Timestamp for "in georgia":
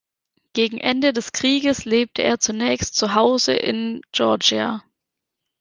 3.53-4.83